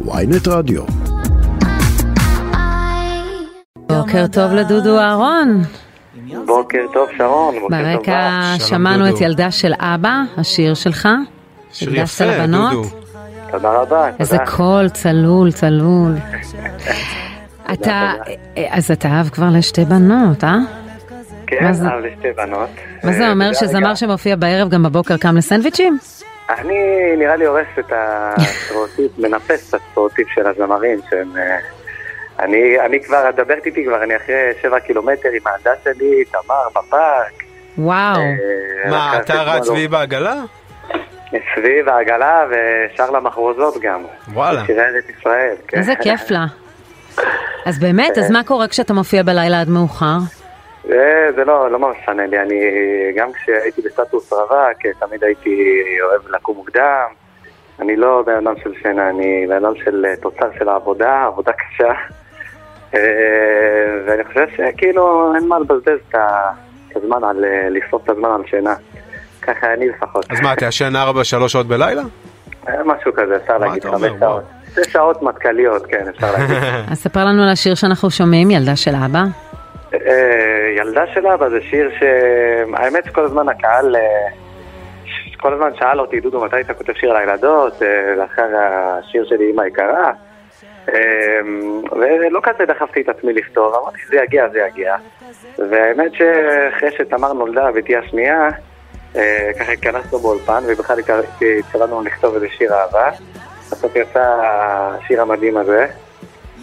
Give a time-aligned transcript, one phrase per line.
[0.00, 0.82] ויינט רדיו.
[3.76, 5.62] בוקר טוב לדודו אהרון.
[6.46, 8.40] בוקר טוב שרון, בוקר טוב ברקע.
[8.58, 9.08] שמענו.
[9.08, 11.08] את ילדה של אבא, השיר שלך.
[11.72, 12.46] שיר יפה.
[12.46, 12.82] דודו.
[13.50, 14.08] תודה רבה.
[14.18, 14.36] איזה.
[14.56, 16.14] קול צלול, צלול.
[17.72, 18.12] אתה,
[18.70, 20.58] אז אתה אב כבר לשתי בנות, אה?
[21.46, 22.68] כן, אב לשתי בנות.
[23.04, 25.98] מה זה אה, אומר שזמר שמופיע בערב גם בבוקר קם לסנדוויצ'ים?
[26.48, 31.36] אני נראה לי הורס את הסטריאוטיפ, מנפץ את הסטריאוטיפ של הזמרים שהם...
[31.36, 31.58] אה,
[32.38, 36.68] אני, אני כבר, את מדברת איתי כבר, אני אחרי שבע קילומטר עם העדה שלי, תמר,
[36.70, 37.44] בפארק.
[37.78, 38.16] וואו.
[38.16, 40.34] אה, מה, אתה רץ והיא בעגלה?
[41.54, 44.02] סביב העגלה ושר לה מחרוזות גם.
[44.32, 44.66] וואלה.
[44.66, 45.54] שירי ארץ ישראל.
[45.68, 45.78] כן.
[45.78, 46.46] איזה כיף לה.
[47.66, 50.16] אז באמת, אז מה קורה כשאתה מופיע בלילה עד מאוחר?
[50.94, 52.60] זה, זה לא, לא ממש משנה לי, אני
[53.16, 57.06] גם כשהייתי בסטטוס רווק, תמיד הייתי אוהב לקום מוקדם.
[57.80, 61.52] אני לא בן אדם של שינה, אני בן אדם של אה, תוצר של העבודה, עבודה
[61.52, 61.92] קשה.
[62.94, 63.00] אה,
[64.06, 68.74] ואני חושב שכאילו אין מה לבזבז את הזמן על, אה, לשרוף את הזמן על שינה.
[69.42, 70.26] ככה אני לפחות.
[70.30, 72.02] אז מה, אתה ישן 4-3 שעות בלילה?
[72.84, 74.08] משהו כזה, אפשר מה להגיד אתה אומר?
[74.08, 74.42] חמש שעות.
[74.74, 76.56] שש שעות מטכ"ליות, כן, אפשר להגיד.
[76.90, 79.43] אז ספר לנו על השיר שאנחנו שומעים, ילדה של אבא.
[80.06, 84.28] אה, ילדה של אבא זה שיר שהאמת שכל הזמן הקהל אה,
[85.36, 87.82] כל הזמן שאל אותי דודו מתי אתה כותב שיר לילדות?
[87.82, 90.12] אה, לאחר השיר שלי אמא יקרה
[91.92, 94.96] ולא כזה דחפתי את עצמי לכתוב אמרתי שזה יגיע זה יגיע.
[95.70, 98.48] והאמת שאחרי שתמר נולדה בתי השנייה
[99.58, 100.98] ככה התכנסנו באולפן ובכלל
[101.58, 103.10] התכוונו לכתוב איזה שיר אהבה.
[103.70, 105.86] בסוף יצא השיר המדהים הזה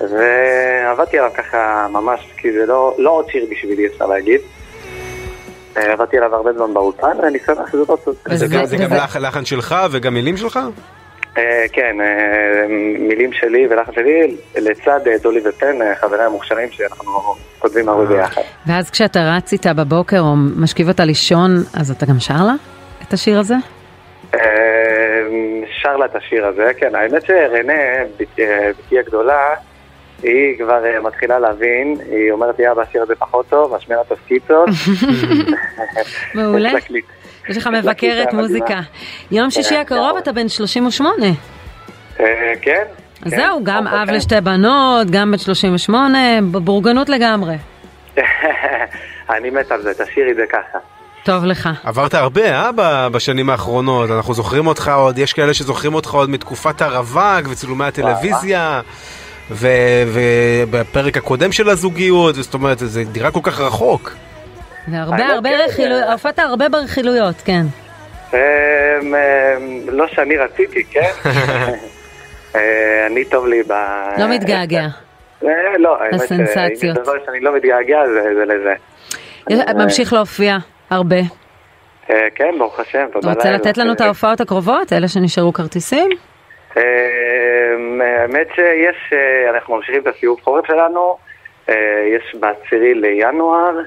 [0.00, 4.40] ועבדתי עליו ככה ממש, כי זה לא, לא עוד שיר בשבילי, אפשר להגיד.
[5.76, 7.98] אה, עבדתי עליו הרבה זמן באולפן, ואני שמח שזאת עוד...
[8.04, 10.58] זה וזה- גם- זה גם לח- לחן שלך וגם מילים שלך?
[11.38, 12.66] אה, כן, אה,
[12.98, 17.12] מילים שלי ולחן שלי, לצד דולי ופן, חבריי המוכשרים שאנחנו
[17.58, 18.42] כותבים הרבה ביחד.
[18.66, 22.54] ואז כשאתה רץ איתה בבוקר או משכיב אותה לישון, אז אתה גם שר לה
[23.08, 23.54] את השיר הזה?
[25.82, 27.72] שר לה את השיר הזה, כן, האמת שרנה,
[28.20, 28.38] בת-
[28.78, 29.48] בתי הגדולה,
[30.24, 34.16] היא כבר אה, מתחילה להבין, היא אומרת לי, אבא, השיר הזה פחות טוב, השמיע לה
[34.16, 34.66] תפקיד טוב.
[36.34, 36.70] מעולה.
[37.48, 38.80] יש לך מבקרת מוזיקה.
[39.30, 40.18] יום שישי כן, הקרוב נכון.
[40.18, 41.26] אתה בן 38.
[42.20, 42.82] אה, כן.
[43.24, 44.10] אז כן, זהו, גם אב.
[44.10, 46.18] לשתי בנות, גם בן 38,
[46.52, 47.54] בבורגנות לגמרי.
[49.30, 50.78] אני מת על זה, תשאירי את זה ככה.
[51.24, 51.68] טוב לך.
[51.84, 54.10] עברת הרבה, אה, בשנים האחרונות.
[54.10, 58.80] אנחנו זוכרים אותך עוד, יש כאלה שזוכרים אותך עוד מתקופת הרווק וצילומי הטלוויזיה.
[59.50, 59.68] ו-
[60.06, 64.14] ובפרק הקודם של הזוגיות, זאת אומרת, זה דירה כל כך רחוק.
[64.88, 67.62] והרבה הרבה כן, רכילויות, זה- הופעת הרבה ברכילויות, כן.
[68.32, 69.14] אמ, אמ,
[69.88, 71.10] לא שאני רציתי, כן?
[72.56, 72.60] אה,
[73.06, 73.72] אני טוב לי ב...
[74.18, 74.86] לא מתגעגע.
[75.44, 76.28] אה, לא, האמת.
[76.28, 78.74] שאם יש דבר שאני לא מתגעגע זה זה לזה.
[79.68, 80.56] אה, ממשיך להופיע
[80.90, 81.16] הרבה.
[82.10, 83.54] אה, כן, ברוך השם, תודה אתה רוצה לאל.
[83.60, 86.08] לתת לנו את ההופעות הקרובות, אלה שנשארו כרטיסים?
[86.76, 91.16] אמ, האמת שיש, אה, אנחנו ממשיכים את הסיבוב חורף שלנו,
[91.68, 91.74] אה,
[92.16, 93.80] יש בעשירי לינואר,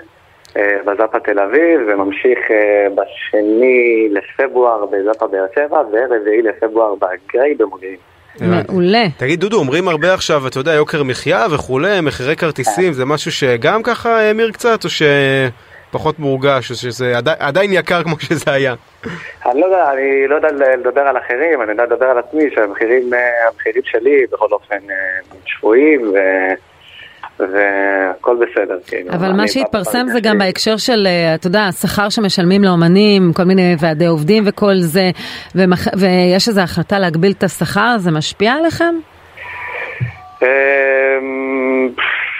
[0.58, 7.98] אה, בזאפה תל אביב, וממשיך אה, בשני לפברואר בזאפה באר שבע, ורביעי לפברואר בגריי במודיעין.
[8.42, 9.06] מעולה.
[9.18, 13.84] תגיד, דודו, אומרים הרבה עכשיו, אתה יודע, יוקר מחיה וכולי, מחירי כרטיסים, זה משהו שגם
[13.84, 14.90] ככה האמיר קצת, או
[15.90, 18.74] שפחות מורגש, שזה עדי- עדיין יקר כמו שזה היה?
[19.46, 23.14] אני לא יודע, אני לא יודע לדבר על אחרים, אני יודע לדבר על עצמי, שהמחירים
[23.14, 23.20] אה,
[23.52, 24.96] המחירים שלי בכל אופן אה,
[25.46, 26.54] שפויים, ו-
[27.40, 28.78] והכל בסדר.
[28.88, 29.10] כאילו.
[29.14, 30.38] אבל מה שהתפרסם זה גם.
[30.38, 35.12] בהקשר של, אה, אתה יודע, השכר שמשלמים לאומנים, כל מיני ועדי עובדים וכל זה,
[35.56, 38.96] ומח- ויש איזו החלטה להגביל את השכר, זה משפיע עליכם?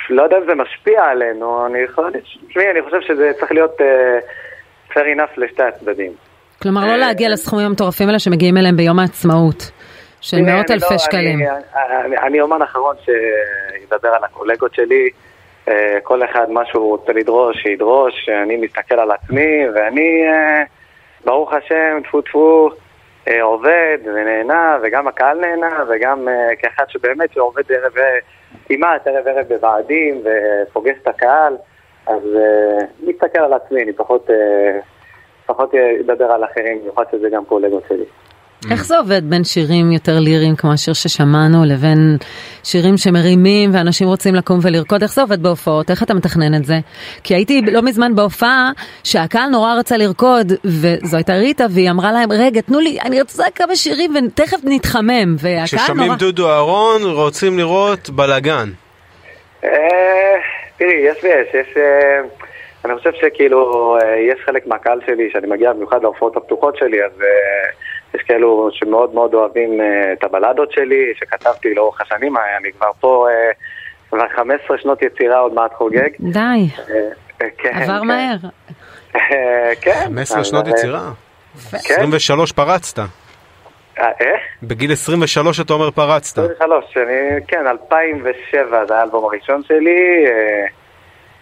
[0.10, 2.12] לא יודע אם זה משפיע עלינו, אני יכול...
[2.50, 4.20] תשמעי, אני חושב שזה צריך להיות אה,
[4.94, 6.12] fair enough לשתי הצדדים.
[6.62, 9.72] כלומר, לא אה, להגיע לסכומים המטורפים האלה שמגיעים אליהם ביום העצמאות,
[10.22, 11.40] של מאות אלפי לא- שקלים.
[12.24, 15.10] אני- אומן אחרון שידבר על הקולגות שלי.
[15.70, 18.30] אה, כל אחד מה שהוא רוצה לדרוש, שידרוש.
[18.44, 20.64] אני מסתכל על עצמי, ואני, אה,
[21.26, 22.76] ברוך השם, טפו טפו, אה,
[23.42, 28.18] עובד ונהנה, וגם הקהל נהנה, וגם אה, כאחד שבאמת שעובד ערב, אה,
[28.66, 31.58] כמעט ערב ערב בוועדים, ופוגש את הקהל,
[32.08, 34.30] אז אה, מסתכל על עצמי, אני פחות...
[34.30, 34.80] אה,
[35.48, 38.06] פחות אדבר על אחרים, במיוחד שזה גם קולגות שלי.
[38.72, 42.18] איך זה עובד בין שירים יותר ליריים כמו השיר ששמענו לבין
[42.64, 45.02] שירים שמרימים ואנשים רוצים לקום ולרקוד?
[45.02, 45.90] איך זה עובד בהופעות?
[45.90, 46.80] איך אתה מתכנן את זה?
[47.24, 48.72] כי הייתי לא מזמן בהופעה
[49.04, 53.44] שהקהל נורא רצה לרקוד וזו הייתה ריטה והיא אמרה להם רגע תנו לי אני רוצה
[53.56, 56.18] כמה שירים ותכף נתחמם והקהל כששומעים נורא...
[56.18, 58.70] דודו אהרון רוצים לראות בלאגן.
[59.64, 59.70] אה,
[60.78, 61.78] תראי, יש ויש, יש...
[61.78, 62.22] אה,
[62.86, 67.12] אני חושב שכאילו, אה, יש חלק מהקהל שלי, שאני מגיע במיוחד להופעות הפתוחות שלי, אז
[68.18, 72.92] יש כאלו שמאוד מאוד אוהבים אה, את הבלדות שלי, שכתבתי לאורך השנים, אה, אני כבר
[73.00, 73.52] פה אה,
[74.10, 76.10] כבר 15 שנות יצירה, עוד מעט חוגג.
[76.20, 76.68] די,
[77.58, 78.08] כן, עבר כן.
[78.08, 78.36] מהר.
[79.82, 80.04] כן.
[80.06, 81.12] 15 אז, שנות יצירה.
[81.72, 81.78] כן.
[81.78, 83.00] 23 פרצת.
[83.98, 84.42] איך?
[84.64, 86.38] בגיל 23 אתה אומר פרצת.
[86.38, 90.66] 23, אני, כן, 2007 זה האלבום הראשון שלי, אה,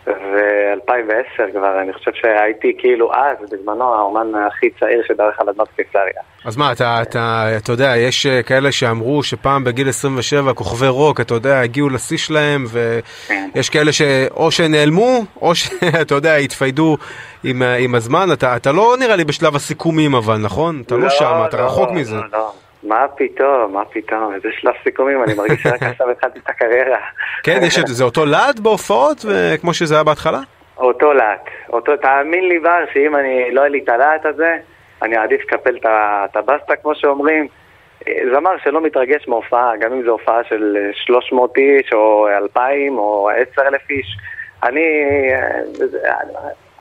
[0.07, 6.21] ו-2010 כבר, אני חושב שהייתי כאילו אז, בזמנו, האומן הכי צעיר שדרך על אדמת קיסריה.
[6.45, 11.21] אז מה, אתה, אתה, אתה יודע, יש אה, כאלה שאמרו שפעם בגיל 27 כוכבי רוק,
[11.21, 16.97] אתה יודע, הגיעו לשיא שלהם, ויש כאלה שאו שנעלמו, או שאתה יודע, התפיידו
[17.43, 18.29] עם, עם הזמן.
[18.33, 20.83] אתה, אתה לא נראה לי בשלב הסיכומים אבל, נכון?
[20.85, 22.15] אתה לא, שם, אתה רחוק מזה.
[22.15, 22.51] לא, לא.
[22.85, 26.99] מה פתאום, מה פתאום, איזה שלב סיכומים, אני מרגיש שרק עכשיו התחלתי את הקריירה.
[27.43, 29.17] כן, יש את זה אותו להט בהופעות,
[29.61, 30.39] כמו שזה היה בהתחלה?
[30.77, 34.57] אותו להט, אותו, תאמין לי בר, שאם אני, לא יהיה לי את הלהט הזה,
[35.01, 37.47] אני אעדיף לקפל את הבסטה, כמו שאומרים.
[38.07, 42.97] אה, זמר שלא מתרגש מהופעה, גם אם זו הופעה של אה, 300 איש, או 2,000,
[42.97, 44.17] או 10,000 איש,
[44.63, 44.85] אני,
[46.05, 46.17] אה,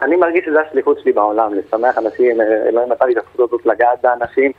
[0.02, 3.66] אני מרגיש שזו השליחות שלי בעולם, לשמח אנשים, אה, אלוהים נתן לי את הזכות הזאת
[3.66, 4.52] לגעת באנשים.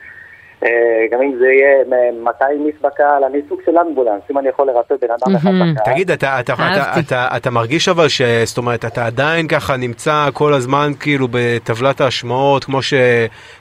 [0.64, 0.68] אה,
[1.10, 4.66] גם אם זה יהיה מ- 200 איש בקהל, אני סוג של אמבולנס, אם אני יכול
[4.66, 5.50] לרפא בן אדם אחד.
[5.50, 5.92] בקהל.
[5.94, 7.00] תגיד, אתה, אתה, אתה, אהבתי.
[7.00, 8.22] אתה, אתה מרגיש אבל ש...
[8.44, 12.94] זאת אומרת, אתה עדיין ככה נמצא כל הזמן כאילו בטבלת ההשמעות כמו, ש...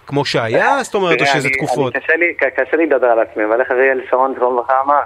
[0.07, 0.77] כמו שהיה?
[0.83, 1.95] זאת אומרת, או שזה תקופות?
[1.95, 2.03] אני-
[2.55, 4.99] קשה לי- לדבר על עצמי, אבל איך אריאל שרון לברכה אמר,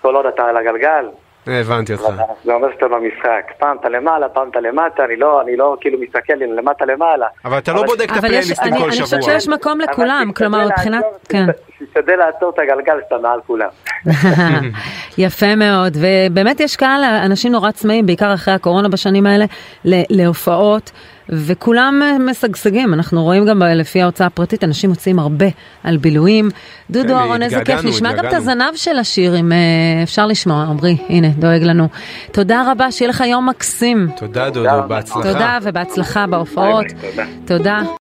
[0.00, 1.06] כל עוד אתה על הגלגל,
[1.46, 2.04] הבנתי אותך.
[2.44, 3.52] זה אומר שאתה במשחק.
[3.58, 7.26] פעם אתה למעלה, פעם אתה למטה, אני לא אני לא כאילו מסתכל למטה למעלה.
[7.44, 9.04] אבל אתה לא בודק את הפלייליסטים אני, כל אני שבוע.
[9.04, 11.46] חושבת שיש מקום לכולם, כלומר מבחינת, כן.
[11.84, 13.68] תשתדל לעצור את הגלגל שאתה מעל כולם.
[15.18, 19.44] יפה מאוד, ובאמת יש קהל, אנשים נורא צמאים, בעיקר אחרי הקורונה בשנים האלה,
[19.84, 20.90] ל- להופעות,
[21.28, 25.46] וכולם משגשגים, אנחנו רואים גם לפי ההוצאה הפרטית, אנשים מוצאים הרבה
[25.84, 26.48] על בילויים.
[26.90, 28.32] דודו כן, אהרון, איזה כיף, התגעגענו, נשמע גם את.
[28.32, 29.58] הזנב של השיר, אם אה,
[30.02, 31.88] אפשר לשמוע, עמרי, הנה, דואג לנו.
[32.32, 34.08] תודה רבה, שיהיה לך יום מקסים.
[34.16, 34.88] תודה דודו.
[34.88, 35.32] בהצלחה.
[35.32, 36.86] תודה ובהצלחה בהופעות.
[37.44, 37.96] תודה.